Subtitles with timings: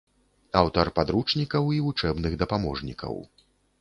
[0.61, 3.15] Аўтар падручнікаў і вучэбных дапаможнікаў.